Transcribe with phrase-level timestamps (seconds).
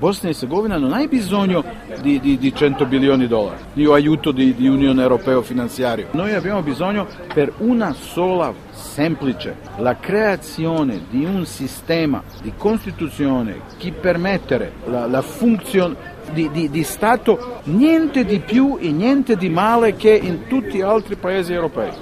[0.00, 1.62] Bosnia e Herzegovina non ha bisogno
[2.00, 6.06] di, di, di 100 milioni di dollari, di aiuto di, di Unione Europea finanziaria.
[6.12, 13.92] Noi abbiamo bisogno per una sola semplice, la creazione di un sistema di Costituzione che
[13.92, 19.96] permette la, la funzione di, di, di, Stato niente di più e niente di male
[19.96, 21.90] che in tutti gli altri paesi europei.